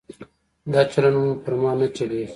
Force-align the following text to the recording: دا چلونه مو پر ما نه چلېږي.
دا 0.73 0.81
چلونه 0.91 1.19
مو 1.23 1.31
پر 1.43 1.53
ما 1.61 1.71
نه 1.79 1.87
چلېږي. 1.97 2.27